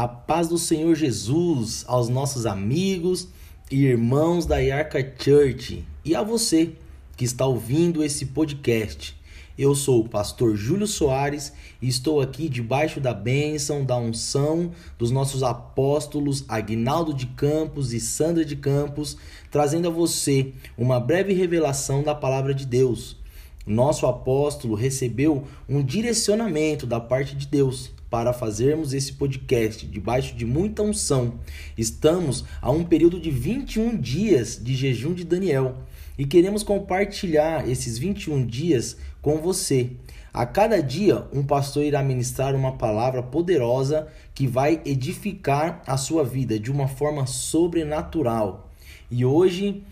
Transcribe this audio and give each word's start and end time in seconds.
A 0.00 0.08
paz 0.08 0.48
do 0.48 0.56
Senhor 0.56 0.94
Jesus 0.94 1.84
aos 1.86 2.08
nossos 2.08 2.46
amigos 2.46 3.28
e 3.70 3.84
irmãos 3.84 4.46
da 4.46 4.56
Yarca 4.56 4.98
Church 5.18 5.84
e 6.02 6.14
a 6.14 6.22
você 6.22 6.72
que 7.18 7.26
está 7.26 7.44
ouvindo 7.44 8.02
esse 8.02 8.24
podcast. 8.24 9.14
Eu 9.58 9.74
sou 9.74 10.00
o 10.00 10.08
pastor 10.08 10.56
Júlio 10.56 10.86
Soares 10.86 11.52
e 11.82 11.88
estou 11.88 12.22
aqui 12.22 12.48
debaixo 12.48 12.98
da 12.98 13.12
bênção, 13.12 13.84
da 13.84 13.94
unção 13.98 14.70
dos 14.96 15.10
nossos 15.10 15.42
apóstolos 15.42 16.46
Agnaldo 16.48 17.12
de 17.12 17.26
Campos 17.26 17.92
e 17.92 18.00
Sandra 18.00 18.42
de 18.42 18.56
Campos, 18.56 19.18
trazendo 19.50 19.88
a 19.88 19.90
você 19.90 20.54
uma 20.78 20.98
breve 20.98 21.34
revelação 21.34 22.02
da 22.02 22.14
palavra 22.14 22.54
de 22.54 22.64
Deus. 22.64 23.18
Nosso 23.66 24.06
apóstolo 24.06 24.74
recebeu 24.74 25.46
um 25.68 25.84
direcionamento 25.84 26.86
da 26.86 26.98
parte 26.98 27.36
de 27.36 27.46
Deus 27.46 27.90
para 28.10 28.32
fazermos 28.32 28.92
esse 28.92 29.12
podcast 29.12 29.86
debaixo 29.86 30.34
de 30.34 30.44
muita 30.44 30.82
unção. 30.82 31.34
Estamos 31.78 32.44
a 32.60 32.70
um 32.70 32.84
período 32.84 33.20
de 33.20 33.30
21 33.30 33.96
dias 33.96 34.60
de 34.60 34.74
jejum 34.74 35.14
de 35.14 35.24
Daniel 35.24 35.76
e 36.18 36.26
queremos 36.26 36.64
compartilhar 36.64 37.66
esses 37.68 37.96
21 37.96 38.44
dias 38.44 38.96
com 39.22 39.38
você. 39.38 39.92
A 40.32 40.44
cada 40.44 40.82
dia, 40.82 41.24
um 41.32 41.42
pastor 41.42 41.84
irá 41.84 42.02
ministrar 42.02 42.54
uma 42.54 42.72
palavra 42.72 43.22
poderosa 43.22 44.08
que 44.34 44.46
vai 44.46 44.80
edificar 44.84 45.82
a 45.86 45.96
sua 45.96 46.24
vida 46.24 46.58
de 46.58 46.70
uma 46.70 46.88
forma 46.88 47.26
sobrenatural. 47.26 48.68
E 49.10 49.24
hoje 49.24 49.82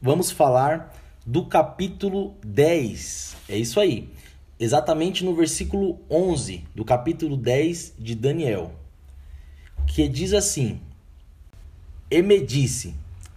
vamos 0.00 0.30
falar 0.30 0.94
do 1.24 1.46
capítulo 1.46 2.34
10. 2.44 3.36
É 3.48 3.56
isso 3.56 3.78
aí. 3.80 4.08
Exatamente 4.60 5.24
no 5.24 5.36
versículo 5.36 6.00
11 6.10 6.64
do 6.74 6.84
capítulo 6.84 7.36
10 7.36 7.94
de 7.96 8.16
Daniel, 8.16 8.72
que 9.86 10.08
diz 10.08 10.32
assim: 10.32 10.80
E 12.10 12.20
me 12.22 12.40
disse, 12.40 12.92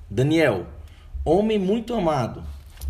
Daniel, 0.10 0.66
homem 1.24 1.60
muito 1.60 1.94
amado, 1.94 2.44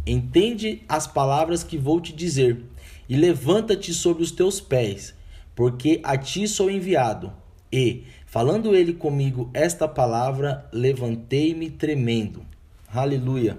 entende 0.08 0.82
as 0.88 1.06
palavras 1.06 1.62
que 1.62 1.78
vou 1.78 2.00
te 2.00 2.14
dizer, 2.14 2.64
e 3.10 3.18
levanta-te 3.18 3.94
sobre 3.94 4.24
os 4.24 4.32
teus 4.32 4.62
pés, 4.62 5.14
porque 5.54 6.00
a 6.02 6.18
ti 6.18 6.48
sou 6.48 6.72
enviado. 6.72 7.34
E, 7.70 8.06
falando 8.26 8.74
ele 8.74 8.94
comigo 8.94 9.50
esta 9.54 9.90
palavra, 9.90 10.70
levantei-me 10.72 11.70
tremendo. 11.70 12.46
Aleluia. 12.88 13.58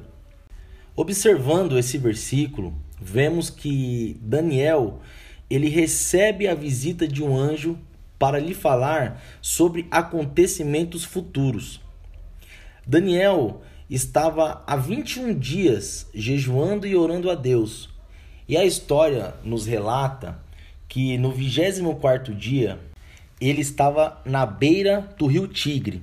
Observando 0.97 1.79
esse 1.79 1.99
versículo, 1.99 2.75
vemos 3.05 3.51
que 3.51 4.17
Daniel 4.21 5.01
ele 5.51 5.69
recebe 5.69 6.49
a 6.49 6.55
visita 6.55 7.07
de 7.07 7.23
um 7.23 7.37
anjo 7.37 7.79
para 8.19 8.39
lhe 8.39 8.55
falar 8.55 9.23
sobre 9.43 9.87
acontecimentos 9.91 11.05
futuros. 11.05 11.81
Daniel 12.87 13.61
estava 13.91 14.63
há 14.67 14.77
21 14.77 15.39
dias 15.39 16.09
jejuando 16.15 16.87
e 16.87 16.97
orando 16.97 17.31
a 17.31 17.35
Deus. 17.35 17.91
E 18.49 18.57
a 18.57 18.65
história 18.65 19.35
nos 19.45 19.67
relata 19.67 20.39
que 20.89 21.19
no 21.19 21.33
24º 21.33 22.35
dia 22.35 22.79
ele 23.41 23.61
estava 23.61 24.21
na 24.25 24.47
beira 24.47 25.09
do 25.19 25.27
rio 25.27 25.49
Tigre 25.49 26.03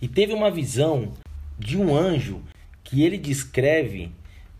e 0.00 0.08
teve 0.08 0.32
uma 0.32 0.50
visão 0.50 1.12
de 1.58 1.76
um 1.76 1.94
anjo 1.94 2.42
que 2.82 3.04
ele 3.04 3.18
descreve 3.18 4.10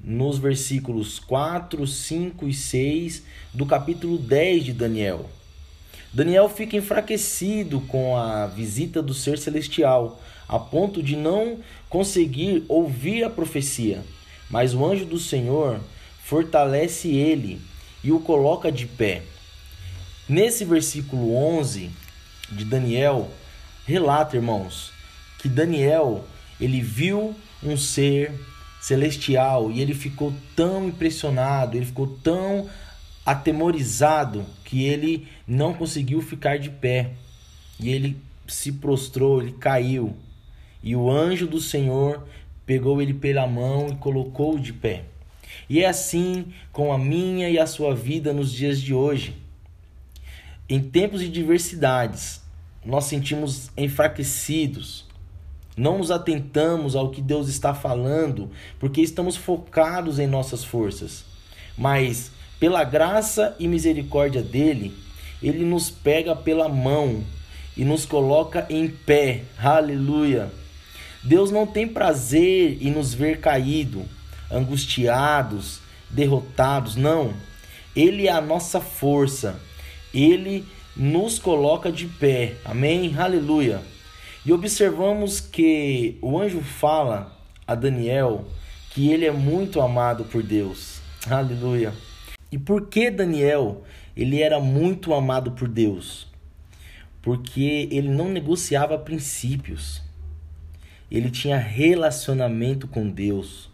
nos 0.02 0.38
versículos 0.38 1.18
4, 1.20 1.86
5 1.86 2.48
e 2.48 2.54
6 2.54 3.22
do 3.54 3.64
capítulo 3.64 4.18
10 4.18 4.64
de 4.64 4.72
Daniel. 4.72 5.30
Daniel 6.12 6.48
fica 6.48 6.76
enfraquecido 6.76 7.80
com 7.82 8.16
a 8.16 8.46
visita 8.46 9.00
do 9.00 9.14
ser 9.14 9.38
celestial, 9.38 10.20
a 10.48 10.58
ponto 10.58 11.02
de 11.02 11.16
não 11.16 11.58
conseguir 11.88 12.64
ouvir 12.68 13.24
a 13.24 13.30
profecia. 13.30 14.02
Mas 14.50 14.74
o 14.74 14.84
anjo 14.84 15.06
do 15.06 15.18
Senhor 15.18 15.80
fortalece 16.22 17.08
ele 17.08 17.60
e 18.04 18.12
o 18.12 18.20
coloca 18.20 18.70
de 18.70 18.86
pé. 18.86 19.22
Nesse 20.28 20.64
versículo 20.64 21.34
11 21.34 21.90
de 22.50 22.64
Daniel, 22.64 23.30
relata, 23.86 24.36
irmãos, 24.36 24.92
que 25.38 25.48
Daniel 25.48 26.24
ele 26.60 26.80
viu 26.80 27.34
um 27.62 27.76
ser 27.76 28.32
celestial 28.82 29.70
e 29.70 29.80
ele 29.80 29.94
ficou 29.94 30.34
tão 30.56 30.88
impressionado, 30.88 31.76
ele 31.76 31.86
ficou 31.86 32.18
tão 32.20 32.68
atemorizado 33.24 34.44
que 34.64 34.82
ele 34.82 35.28
não 35.46 35.72
conseguiu 35.72 36.20
ficar 36.20 36.58
de 36.58 36.68
pé. 36.68 37.12
E 37.78 37.90
ele 37.90 38.16
se 38.48 38.72
prostrou, 38.72 39.40
ele 39.40 39.52
caiu. 39.52 40.16
E 40.82 40.96
o 40.96 41.08
anjo 41.08 41.46
do 41.46 41.60
Senhor 41.60 42.26
pegou 42.66 43.00
ele 43.00 43.14
pela 43.14 43.46
mão 43.46 43.88
e 43.88 43.94
colocou-o 43.94 44.58
de 44.58 44.72
pé. 44.72 45.04
E 45.70 45.80
é 45.80 45.86
assim 45.86 46.46
com 46.72 46.92
a 46.92 46.98
minha 46.98 47.48
e 47.48 47.60
a 47.60 47.68
sua 47.68 47.94
vida 47.94 48.32
nos 48.32 48.52
dias 48.52 48.80
de 48.80 48.92
hoje. 48.92 49.36
Em 50.68 50.80
tempos 50.80 51.20
de 51.20 51.28
diversidades, 51.28 52.42
nós 52.84 53.04
sentimos 53.04 53.70
enfraquecidos, 53.76 55.04
não 55.76 55.98
nos 55.98 56.10
atentamos 56.10 56.94
ao 56.94 57.10
que 57.10 57.20
Deus 57.20 57.48
está 57.48 57.74
falando, 57.74 58.50
porque 58.78 59.00
estamos 59.00 59.36
focados 59.36 60.18
em 60.18 60.26
nossas 60.26 60.64
forças. 60.64 61.24
Mas, 61.76 62.30
pela 62.60 62.84
graça 62.84 63.56
e 63.58 63.66
misericórdia 63.66 64.42
dele, 64.42 64.94
ele 65.42 65.64
nos 65.64 65.90
pega 65.90 66.36
pela 66.36 66.68
mão 66.68 67.24
e 67.76 67.84
nos 67.84 68.04
coloca 68.04 68.66
em 68.68 68.88
pé. 68.88 69.42
Aleluia! 69.58 70.50
Deus 71.22 71.50
não 71.50 71.66
tem 71.66 71.86
prazer 71.86 72.78
em 72.80 72.90
nos 72.90 73.14
ver 73.14 73.40
caído, 73.40 74.04
angustiados, 74.50 75.80
derrotados, 76.10 76.96
não. 76.96 77.32
Ele 77.94 78.26
é 78.26 78.32
a 78.32 78.40
nossa 78.40 78.80
força. 78.80 79.58
Ele 80.12 80.66
nos 80.96 81.38
coloca 81.38 81.90
de 81.90 82.06
pé. 82.06 82.56
Amém? 82.64 83.14
Aleluia. 83.16 83.80
E 84.44 84.52
observamos 84.52 85.40
que 85.40 86.18
o 86.20 86.36
anjo 86.36 86.60
fala 86.62 87.38
a 87.64 87.76
Daniel 87.76 88.44
que 88.90 89.08
ele 89.10 89.24
é 89.24 89.30
muito 89.30 89.80
amado 89.80 90.24
por 90.24 90.42
Deus. 90.42 91.00
Aleluia. 91.30 91.94
E 92.50 92.58
por 92.58 92.88
que 92.88 93.08
Daniel 93.08 93.84
ele 94.16 94.42
era 94.42 94.58
muito 94.58 95.14
amado 95.14 95.52
por 95.52 95.68
Deus? 95.68 96.26
Porque 97.22 97.88
ele 97.92 98.08
não 98.08 98.28
negociava 98.28 98.98
princípios. 98.98 100.02
Ele 101.08 101.30
tinha 101.30 101.56
relacionamento 101.56 102.88
com 102.88 103.08
Deus. 103.08 103.70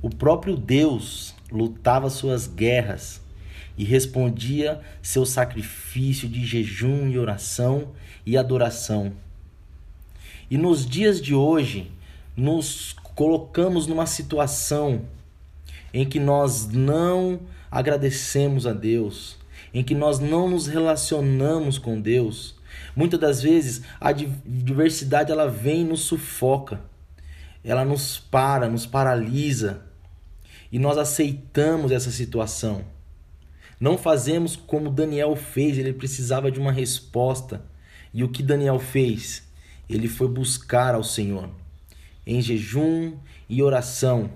O 0.00 0.08
próprio 0.08 0.56
Deus 0.56 1.34
lutava 1.52 2.08
suas 2.08 2.46
guerras 2.46 3.20
e 3.76 3.84
respondia 3.84 4.80
seu 5.02 5.26
sacrifício 5.26 6.26
de 6.26 6.46
jejum 6.46 7.08
e 7.08 7.18
oração 7.18 7.92
e 8.24 8.38
adoração. 8.38 9.12
E 10.50 10.56
nos 10.56 10.86
dias 10.86 11.20
de 11.20 11.34
hoje, 11.34 11.90
nos 12.36 12.94
colocamos 13.14 13.86
numa 13.86 14.06
situação 14.06 15.02
em 15.92 16.08
que 16.08 16.18
nós 16.18 16.68
não 16.68 17.40
agradecemos 17.70 18.66
a 18.66 18.72
Deus, 18.72 19.36
em 19.74 19.82
que 19.82 19.94
nós 19.94 20.18
não 20.18 20.48
nos 20.48 20.66
relacionamos 20.66 21.78
com 21.78 22.00
Deus. 22.00 22.54
Muitas 22.94 23.20
das 23.20 23.42
vezes 23.42 23.82
a 24.00 24.12
diversidade 24.12 25.32
ela 25.32 25.48
vem 25.48 25.82
e 25.82 25.84
nos 25.84 26.00
sufoca. 26.00 26.80
Ela 27.64 27.84
nos 27.84 28.18
para, 28.18 28.68
nos 28.68 28.86
paralisa. 28.86 29.82
E 30.70 30.78
nós 30.78 30.96
aceitamos 30.96 31.92
essa 31.92 32.10
situação. 32.10 32.84
Não 33.80 33.98
fazemos 33.98 34.56
como 34.56 34.90
Daniel 34.90 35.36
fez, 35.36 35.76
ele 35.76 35.92
precisava 35.92 36.50
de 36.50 36.58
uma 36.58 36.72
resposta. 36.72 37.62
E 38.12 38.24
o 38.24 38.28
que 38.28 38.42
Daniel 38.42 38.78
fez? 38.78 39.47
Ele 39.88 40.08
foi 40.08 40.28
buscar 40.28 40.94
ao 40.94 41.04
Senhor 41.04 41.50
em 42.26 42.42
jejum 42.42 43.16
e 43.48 43.62
oração. 43.62 44.30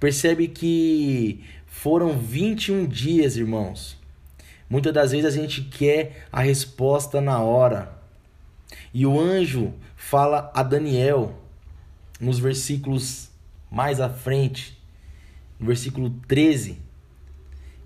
Percebe 0.00 0.48
que 0.48 1.44
foram 1.66 2.18
21 2.18 2.86
dias, 2.86 3.36
irmãos. 3.36 3.98
Muitas 4.68 4.92
das 4.92 5.12
vezes 5.12 5.26
a 5.26 5.30
gente 5.30 5.62
quer 5.62 6.26
a 6.32 6.40
resposta 6.40 7.20
na 7.20 7.40
hora. 7.40 7.96
E 8.92 9.04
o 9.04 9.20
anjo 9.20 9.74
fala 9.94 10.50
a 10.54 10.62
Daniel 10.62 11.38
nos 12.18 12.38
versículos 12.38 13.28
mais 13.70 14.00
à 14.00 14.08
frente, 14.08 14.76
no 15.60 15.66
versículo 15.66 16.10
13, 16.26 16.78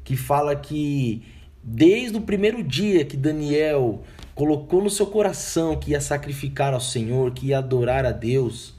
que 0.04 0.16
fala 0.16 0.54
que 0.54 1.22
desde 1.62 2.16
o 2.16 2.20
primeiro 2.20 2.62
dia 2.62 3.04
que 3.04 3.16
Daniel 3.16 4.02
colocou 4.34 4.82
no 4.82 4.90
seu 4.90 5.06
coração 5.06 5.76
que 5.76 5.92
ia 5.92 6.00
sacrificar 6.00 6.74
ao 6.74 6.80
Senhor, 6.80 7.32
que 7.32 7.46
ia 7.46 7.58
adorar 7.58 8.04
a 8.06 8.12
Deus, 8.12 8.74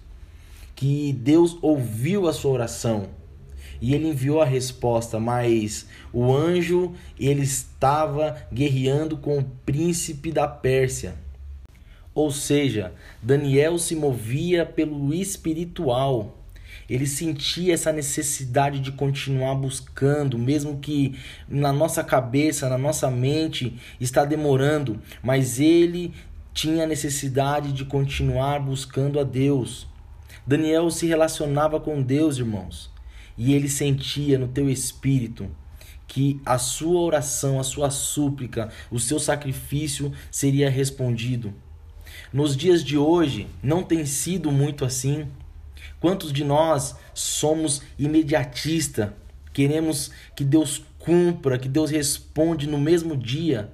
que 0.75 1.13
Deus 1.13 1.57
ouviu 1.61 2.27
a 2.27 2.33
sua 2.33 2.51
oração 2.51 3.09
e 3.83 3.93
ele 3.93 4.07
enviou 4.07 4.41
a 4.41 4.45
resposta, 4.45 5.19
mas 5.19 5.85
o 6.13 6.33
anjo 6.33 6.93
ele 7.19 7.41
estava 7.41 8.37
guerreando 8.49 9.17
com 9.17 9.37
o 9.37 9.43
príncipe 9.65 10.31
da 10.31 10.47
Pérsia. 10.47 11.15
Ou 12.15 12.31
seja, 12.31 12.93
Daniel 13.21 13.77
se 13.77 13.93
movia 13.93 14.65
pelo 14.65 15.13
espiritual. 15.13 16.42
Ele 16.89 17.05
sentia 17.07 17.73
essa 17.73 17.91
necessidade 17.91 18.79
de 18.79 18.91
continuar 18.91 19.55
buscando, 19.55 20.37
mesmo 20.37 20.79
que 20.79 21.17
na 21.47 21.71
nossa 21.71 22.03
cabeça, 22.03 22.69
na 22.69 22.77
nossa 22.77 23.09
mente 23.09 23.75
está 23.99 24.25
demorando, 24.25 24.99
mas 25.21 25.59
ele 25.59 26.13
tinha 26.53 26.85
necessidade 26.85 27.71
de 27.71 27.85
continuar 27.85 28.59
buscando 28.59 29.19
a 29.19 29.23
Deus. 29.23 29.87
Daniel 30.45 30.91
se 30.91 31.07
relacionava 31.07 31.79
com 31.79 32.01
Deus, 32.01 32.37
irmãos, 32.37 32.91
e 33.37 33.53
ele 33.53 33.69
sentia 33.69 34.37
no 34.37 34.47
teu 34.47 34.69
espírito 34.69 35.49
que 36.07 36.39
a 36.45 36.59
sua 36.59 37.01
oração, 37.01 37.59
a 37.59 37.63
sua 37.63 37.89
súplica, 37.89 38.69
o 38.91 38.99
seu 38.99 39.19
sacrifício 39.19 40.11
seria 40.29 40.69
respondido. 40.69 41.53
Nos 42.31 42.55
dias 42.55 42.83
de 42.83 42.97
hoje 42.97 43.47
não 43.63 43.83
tem 43.83 44.05
sido 44.05 44.51
muito 44.51 44.85
assim. 44.85 45.27
Quantos 46.03 46.33
de 46.33 46.43
nós 46.43 46.97
somos 47.13 47.81
imediatista, 47.97 49.15
queremos 49.53 50.11
que 50.35 50.43
Deus 50.43 50.83
cumpra, 50.99 51.57
que 51.57 51.69
Deus 51.69 51.89
responde 51.89 52.67
no 52.67 52.77
mesmo 52.77 53.15
dia? 53.15 53.71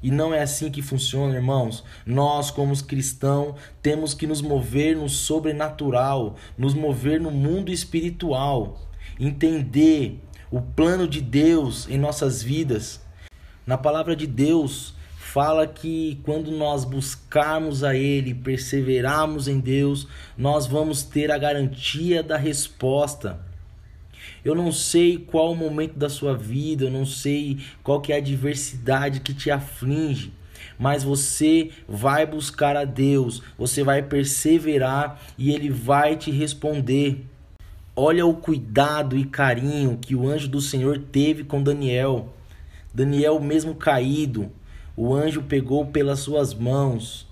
E 0.00 0.08
não 0.08 0.32
é 0.32 0.40
assim 0.40 0.70
que 0.70 0.80
funciona, 0.80 1.34
irmãos. 1.34 1.82
Nós, 2.06 2.52
como 2.52 2.72
cristãos, 2.84 3.56
temos 3.82 4.14
que 4.14 4.24
nos 4.24 4.40
mover 4.40 4.96
no 4.96 5.08
sobrenatural, 5.08 6.36
nos 6.56 6.74
mover 6.74 7.20
no 7.20 7.32
mundo 7.32 7.72
espiritual, 7.72 8.78
entender 9.18 10.20
o 10.48 10.60
plano 10.60 11.08
de 11.08 11.20
Deus 11.20 11.88
em 11.88 11.98
nossas 11.98 12.40
vidas. 12.40 13.00
Na 13.66 13.76
palavra 13.76 14.14
de 14.14 14.28
Deus, 14.28 14.94
fala 15.32 15.66
que 15.66 16.20
quando 16.24 16.50
nós 16.50 16.84
buscarmos 16.84 17.82
a 17.82 17.96
Ele, 17.96 18.34
perseverarmos 18.34 19.48
em 19.48 19.58
Deus, 19.58 20.06
nós 20.36 20.66
vamos 20.66 21.04
ter 21.04 21.30
a 21.30 21.38
garantia 21.38 22.22
da 22.22 22.36
resposta. 22.36 23.40
Eu 24.44 24.54
não 24.54 24.70
sei 24.70 25.16
qual 25.16 25.52
o 25.52 25.56
momento 25.56 25.98
da 25.98 26.10
sua 26.10 26.36
vida, 26.36 26.84
eu 26.84 26.90
não 26.90 27.06
sei 27.06 27.60
qual 27.82 28.02
que 28.02 28.12
é 28.12 28.16
a 28.16 28.18
adversidade 28.18 29.20
que 29.20 29.32
te 29.32 29.50
aflige, 29.50 30.34
mas 30.78 31.02
você 31.02 31.70
vai 31.88 32.26
buscar 32.26 32.76
a 32.76 32.84
Deus, 32.84 33.42
você 33.56 33.82
vai 33.82 34.02
perseverar 34.02 35.18
e 35.38 35.50
ele 35.50 35.70
vai 35.70 36.14
te 36.14 36.30
responder. 36.30 37.24
Olha 37.96 38.26
o 38.26 38.34
cuidado 38.34 39.16
e 39.16 39.24
carinho 39.24 39.96
que 39.98 40.14
o 40.14 40.28
anjo 40.28 40.46
do 40.48 40.60
Senhor 40.60 40.98
teve 40.98 41.42
com 41.42 41.62
Daniel. 41.62 42.34
Daniel, 42.92 43.40
mesmo 43.40 43.74
caído, 43.74 44.52
o 44.96 45.14
anjo 45.14 45.42
pegou 45.42 45.86
pelas 45.86 46.20
suas 46.20 46.54
mãos 46.54 47.28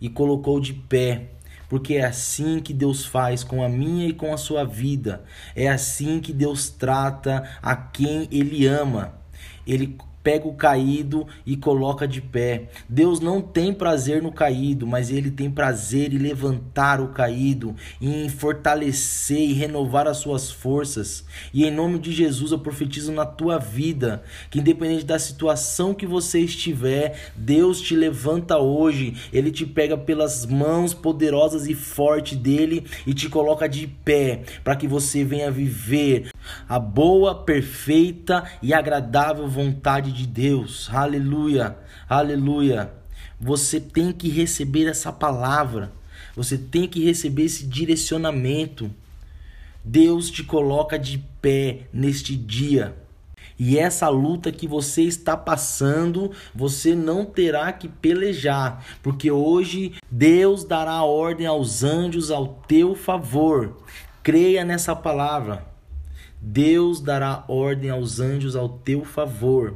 e 0.00 0.08
colocou 0.08 0.60
de 0.60 0.72
pé 0.74 1.30
porque 1.68 1.94
é 1.94 2.04
assim 2.04 2.60
que 2.60 2.72
Deus 2.72 3.04
faz 3.04 3.42
com 3.42 3.62
a 3.62 3.68
minha 3.68 4.06
e 4.08 4.12
com 4.12 4.32
a 4.32 4.36
sua 4.36 4.64
vida. 4.64 5.24
É 5.54 5.68
assim 5.68 6.20
que 6.20 6.32
Deus 6.32 6.70
trata 6.70 7.48
a 7.60 7.74
quem 7.74 8.28
Ele 8.30 8.66
ama. 8.66 9.14
Ele 9.66 9.98
pega 10.26 10.48
o 10.48 10.54
caído 10.54 11.24
e 11.46 11.56
coloca 11.56 12.04
de 12.04 12.20
pé. 12.20 12.68
Deus 12.88 13.20
não 13.20 13.40
tem 13.40 13.72
prazer 13.72 14.20
no 14.20 14.32
caído, 14.32 14.84
mas 14.84 15.08
ele 15.08 15.30
tem 15.30 15.48
prazer 15.48 16.12
em 16.12 16.18
levantar 16.18 17.00
o 17.00 17.10
caído, 17.10 17.76
em 18.02 18.28
fortalecer 18.28 19.38
e 19.38 19.52
renovar 19.52 20.08
as 20.08 20.16
suas 20.16 20.50
forças. 20.50 21.24
E 21.54 21.64
em 21.64 21.70
nome 21.70 22.00
de 22.00 22.10
Jesus 22.10 22.50
eu 22.50 22.58
profetizo 22.58 23.12
na 23.12 23.24
tua 23.24 23.56
vida 23.56 24.24
que 24.50 24.58
independente 24.58 25.04
da 25.04 25.16
situação 25.16 25.94
que 25.94 26.08
você 26.08 26.40
estiver, 26.40 27.30
Deus 27.36 27.80
te 27.80 27.94
levanta 27.94 28.58
hoje, 28.58 29.14
ele 29.32 29.52
te 29.52 29.64
pega 29.64 29.96
pelas 29.96 30.44
mãos 30.44 30.92
poderosas 30.92 31.68
e 31.68 31.74
fortes 31.74 32.36
dele 32.36 32.84
e 33.06 33.14
te 33.14 33.28
coloca 33.28 33.68
de 33.68 33.86
pé, 33.86 34.42
para 34.64 34.74
que 34.74 34.88
você 34.88 35.22
venha 35.22 35.52
viver 35.52 36.30
a 36.68 36.80
boa, 36.80 37.32
perfeita 37.44 38.42
e 38.60 38.74
agradável 38.74 39.46
vontade 39.46 40.15
de 40.15 40.15
Deus. 40.24 40.88
Aleluia, 40.92 41.76
aleluia. 42.08 42.92
Você 43.40 43.80
tem 43.80 44.12
que 44.12 44.28
receber 44.28 44.86
essa 44.86 45.12
palavra, 45.12 45.92
você 46.36 46.56
tem 46.56 46.86
que 46.86 47.04
receber 47.04 47.46
esse 47.46 47.66
direcionamento. 47.66 48.88
Deus 49.84 50.30
te 50.30 50.44
coloca 50.44 50.96
de 50.96 51.18
pé 51.42 51.88
neste 51.92 52.36
dia. 52.36 52.94
E 53.58 53.78
essa 53.78 54.08
luta 54.08 54.52
que 54.52 54.68
você 54.68 55.02
está 55.02 55.36
passando, 55.36 56.30
você 56.54 56.94
não 56.94 57.24
terá 57.24 57.72
que 57.72 57.88
pelejar, 57.88 58.84
porque 59.02 59.30
hoje 59.30 59.94
Deus 60.10 60.62
dará 60.62 61.02
ordem 61.02 61.46
aos 61.46 61.82
anjos 61.82 62.30
ao 62.30 62.48
teu 62.68 62.94
favor. 62.94 63.76
Creia 64.22 64.64
nessa 64.64 64.94
palavra. 64.94 65.64
Deus 66.40 67.00
dará 67.00 67.44
ordem 67.48 67.88
aos 67.88 68.20
anjos 68.20 68.54
ao 68.54 68.68
teu 68.68 69.04
favor. 69.04 69.74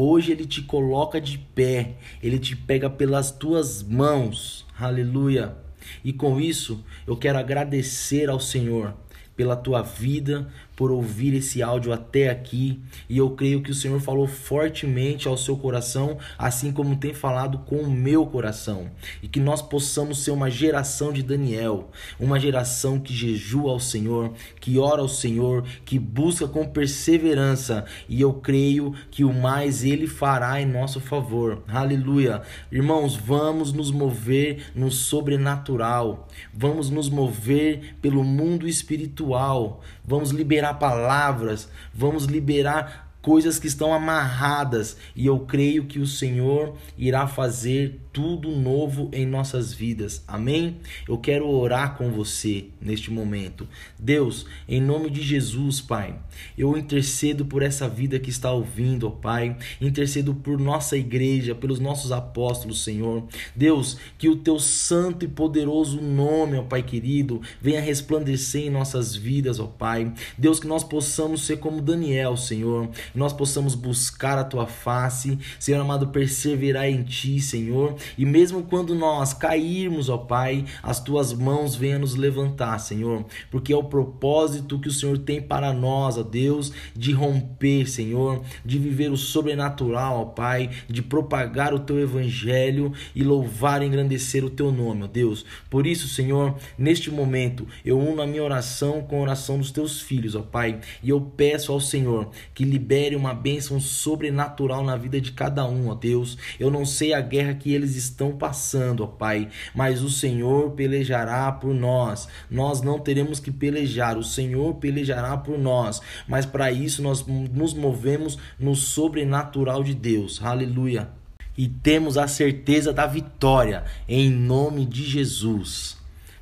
Hoje 0.00 0.30
ele 0.30 0.46
te 0.46 0.62
coloca 0.62 1.20
de 1.20 1.36
pé, 1.36 1.96
ele 2.22 2.38
te 2.38 2.54
pega 2.54 2.88
pelas 2.88 3.32
tuas 3.32 3.82
mãos. 3.82 4.64
Aleluia. 4.78 5.56
E 6.04 6.12
com 6.12 6.40
isso, 6.40 6.84
eu 7.04 7.16
quero 7.16 7.36
agradecer 7.36 8.30
ao 8.30 8.38
Senhor 8.38 8.94
pela 9.34 9.56
tua 9.56 9.82
vida, 9.82 10.46
por 10.78 10.92
ouvir 10.92 11.34
esse 11.34 11.60
áudio 11.60 11.92
até 11.92 12.30
aqui. 12.30 12.80
E 13.08 13.18
eu 13.18 13.30
creio 13.30 13.60
que 13.60 13.72
o 13.72 13.74
Senhor 13.74 14.00
falou 14.00 14.28
fortemente 14.28 15.26
ao 15.26 15.36
seu 15.36 15.56
coração, 15.56 16.18
assim 16.38 16.70
como 16.70 16.94
tem 16.94 17.12
falado 17.12 17.58
com 17.66 17.78
o 17.78 17.90
meu 17.90 18.24
coração. 18.24 18.88
E 19.20 19.26
que 19.26 19.40
nós 19.40 19.60
possamos 19.60 20.22
ser 20.22 20.30
uma 20.30 20.48
geração 20.48 21.12
de 21.12 21.20
Daniel, 21.20 21.90
uma 22.20 22.38
geração 22.38 23.00
que 23.00 23.12
jejua 23.12 23.72
ao 23.72 23.80
Senhor, 23.80 24.32
que 24.60 24.78
ora 24.78 25.02
ao 25.02 25.08
Senhor, 25.08 25.64
que 25.84 25.98
busca 25.98 26.46
com 26.46 26.64
perseverança. 26.64 27.84
E 28.08 28.20
eu 28.20 28.34
creio 28.34 28.94
que 29.10 29.24
o 29.24 29.34
mais 29.34 29.82
ele 29.82 30.06
fará 30.06 30.62
em 30.62 30.66
nosso 30.66 31.00
favor. 31.00 31.64
Aleluia. 31.66 32.42
Irmãos, 32.70 33.16
vamos 33.16 33.72
nos 33.72 33.90
mover 33.90 34.70
no 34.76 34.92
sobrenatural. 34.92 36.28
Vamos 36.54 36.88
nos 36.88 37.10
mover 37.10 37.96
pelo 38.00 38.22
mundo 38.22 38.68
espiritual 38.68 39.82
vamos 40.08 40.30
liberar 40.30 40.67
palavras, 40.74 41.68
vamos 41.92 42.24
liberar 42.24 43.08
coisas 43.20 43.58
que 43.58 43.66
estão 43.66 43.92
amarradas, 43.92 44.96
e 45.14 45.26
eu 45.26 45.40
creio 45.40 45.86
que 45.86 45.98
o 45.98 46.06
Senhor 46.06 46.76
irá 46.96 47.26
fazer 47.26 48.00
tudo 48.18 48.50
novo 48.50 49.08
em 49.12 49.24
nossas 49.24 49.72
vidas. 49.72 50.24
Amém? 50.26 50.78
Eu 51.08 51.18
quero 51.18 51.48
orar 51.48 51.96
com 51.96 52.10
você 52.10 52.64
neste 52.80 53.12
momento. 53.12 53.68
Deus, 53.96 54.44
em 54.68 54.80
nome 54.80 55.08
de 55.08 55.22
Jesus, 55.22 55.80
Pai, 55.80 56.18
eu 56.56 56.76
intercedo 56.76 57.46
por 57.46 57.62
essa 57.62 57.88
vida 57.88 58.18
que 58.18 58.28
está 58.28 58.50
ouvindo, 58.50 59.06
ó 59.06 59.10
Pai. 59.10 59.56
Intercedo 59.80 60.34
por 60.34 60.58
nossa 60.58 60.96
igreja, 60.96 61.54
pelos 61.54 61.78
nossos 61.78 62.10
apóstolos, 62.10 62.82
Senhor. 62.82 63.22
Deus, 63.54 63.96
que 64.18 64.28
o 64.28 64.34
teu 64.34 64.58
santo 64.58 65.24
e 65.24 65.28
poderoso 65.28 66.00
nome, 66.00 66.58
ó 66.58 66.64
Pai 66.64 66.82
querido, 66.82 67.40
venha 67.62 67.80
resplandecer 67.80 68.62
em 68.62 68.70
nossas 68.70 69.14
vidas, 69.14 69.60
ó 69.60 69.66
Pai. 69.68 70.12
Deus, 70.36 70.58
que 70.58 70.66
nós 70.66 70.82
possamos 70.82 71.46
ser 71.46 71.58
como 71.58 71.80
Daniel, 71.80 72.36
Senhor. 72.36 72.90
Nós 73.14 73.32
possamos 73.32 73.76
buscar 73.76 74.36
a 74.38 74.42
tua 74.44 74.66
face, 74.66 75.38
Senhor 75.60 75.80
amado, 75.80 76.08
perseverar 76.08 76.88
em 76.88 77.04
ti, 77.04 77.40
Senhor 77.40 77.96
e 78.16 78.24
mesmo 78.24 78.62
quando 78.62 78.94
nós 78.94 79.32
cairmos, 79.32 80.08
ó 80.08 80.18
Pai, 80.18 80.64
as 80.82 81.00
tuas 81.00 81.32
mãos 81.32 81.74
venham 81.74 82.00
nos 82.00 82.14
levantar, 82.14 82.78
Senhor, 82.78 83.24
porque 83.50 83.72
é 83.72 83.76
o 83.76 83.84
propósito 83.84 84.78
que 84.78 84.88
o 84.88 84.92
Senhor 84.92 85.18
tem 85.18 85.40
para 85.40 85.72
nós, 85.72 86.16
ó 86.16 86.22
Deus, 86.22 86.72
de 86.94 87.12
romper, 87.12 87.88
Senhor, 87.88 88.42
de 88.64 88.78
viver 88.78 89.10
o 89.10 89.16
sobrenatural, 89.16 90.20
ó 90.20 90.24
Pai, 90.24 90.70
de 90.88 91.02
propagar 91.02 91.74
o 91.74 91.80
teu 91.80 91.98
evangelho 91.98 92.92
e 93.14 93.22
louvar 93.22 93.82
e 93.82 93.86
engrandecer 93.86 94.44
o 94.44 94.50
teu 94.50 94.70
nome, 94.70 95.04
ó 95.04 95.06
Deus. 95.06 95.44
Por 95.70 95.86
isso, 95.86 96.08
Senhor, 96.08 96.56
neste 96.76 97.10
momento 97.10 97.66
eu 97.84 97.98
uno 97.98 98.22
a 98.22 98.26
minha 98.26 98.42
oração 98.42 99.02
com 99.02 99.18
a 99.18 99.22
oração 99.22 99.58
dos 99.58 99.70
teus 99.70 100.00
filhos, 100.00 100.34
ó 100.34 100.42
Pai, 100.42 100.80
e 101.02 101.10
eu 101.10 101.20
peço 101.20 101.72
ao 101.72 101.80
Senhor 101.80 102.30
que 102.54 102.64
libere 102.64 103.16
uma 103.16 103.34
bênção 103.34 103.80
sobrenatural 103.80 104.84
na 104.84 104.96
vida 104.96 105.20
de 105.20 105.32
cada 105.32 105.66
um, 105.66 105.88
ó 105.88 105.94
Deus. 105.94 106.36
Eu 106.58 106.70
não 106.70 106.84
sei 106.84 107.12
a 107.12 107.20
guerra 107.20 107.54
que 107.54 107.72
eles 107.72 107.87
estão 107.96 108.36
passando, 108.36 109.04
ó 109.04 109.06
Pai, 109.06 109.48
mas 109.74 110.02
o 110.02 110.10
Senhor 110.10 110.72
pelejará 110.72 111.50
por 111.52 111.74
nós. 111.74 112.28
Nós 112.50 112.82
não 112.82 112.98
teremos 112.98 113.40
que 113.40 113.50
pelejar, 113.50 114.16
o 114.16 114.24
Senhor 114.24 114.74
pelejará 114.74 115.36
por 115.36 115.58
nós, 115.58 116.00
mas 116.26 116.46
para 116.46 116.70
isso 116.70 117.02
nós 117.02 117.26
nos 117.26 117.74
movemos 117.74 118.38
no 118.58 118.74
sobrenatural 118.74 119.82
de 119.82 119.94
Deus. 119.94 120.40
Aleluia. 120.42 121.10
E 121.56 121.68
temos 121.68 122.16
a 122.16 122.28
certeza 122.28 122.92
da 122.92 123.06
vitória 123.06 123.84
em 124.08 124.30
nome 124.30 124.86
de 124.86 125.02
Jesus. 125.02 125.96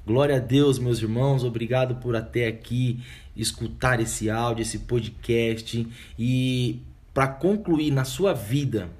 Glória 0.07 0.37
a 0.37 0.41
Deus, 0.41 0.79
meus 0.79 1.01
irmãos, 1.01 1.43
obrigado 1.43 1.97
por 1.97 2.15
até 2.15 2.47
aqui 2.47 3.03
escutar 3.37 4.01
esse 4.01 4.31
áudio, 4.31 4.63
esse 4.63 4.81
podcast 4.81 5.87
e 6.19 6.81
para 7.13 7.29
concluir 7.29 7.91
na 7.91 8.05
sua 8.05 8.35
vida, 8.35 8.91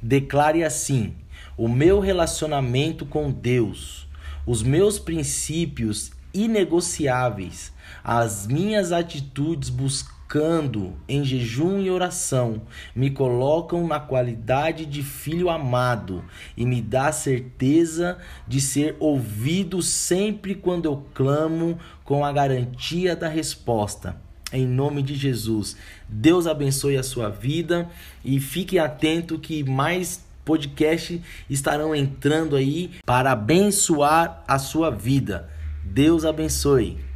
declare 0.00 0.64
assim: 0.64 1.14
o 1.62 1.68
meu 1.68 2.00
relacionamento 2.00 3.06
com 3.06 3.30
Deus, 3.30 4.08
os 4.44 4.64
meus 4.64 4.98
princípios 4.98 6.10
inegociáveis, 6.34 7.72
as 8.02 8.48
minhas 8.48 8.90
atitudes 8.90 9.68
buscando 9.68 10.94
em 11.08 11.24
jejum 11.24 11.78
e 11.78 11.88
oração 11.88 12.62
me 12.96 13.10
colocam 13.10 13.86
na 13.86 14.00
qualidade 14.00 14.84
de 14.84 15.04
filho 15.04 15.48
amado 15.48 16.24
e 16.56 16.66
me 16.66 16.82
dá 16.82 17.12
certeza 17.12 18.18
de 18.48 18.60
ser 18.60 18.96
ouvido 18.98 19.80
sempre 19.82 20.56
quando 20.56 20.86
eu 20.86 21.06
clamo 21.14 21.78
com 22.02 22.24
a 22.24 22.32
garantia 22.32 23.14
da 23.14 23.28
resposta. 23.28 24.20
Em 24.52 24.66
nome 24.66 25.00
de 25.00 25.14
Jesus. 25.14 25.76
Deus 26.08 26.48
abençoe 26.48 26.96
a 26.96 27.04
sua 27.04 27.28
vida 27.30 27.88
e 28.24 28.40
fique 28.40 28.80
atento 28.80 29.38
que 29.38 29.62
mais 29.62 30.31
podcasts 30.44 31.20
estarão 31.48 31.94
entrando 31.94 32.56
aí 32.56 32.90
para 33.04 33.32
abençoar 33.32 34.42
a 34.46 34.58
sua 34.58 34.90
vida. 34.90 35.48
Deus 35.84 36.24
abençoe. 36.24 37.11